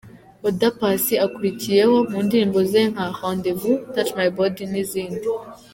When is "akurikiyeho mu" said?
1.25-2.17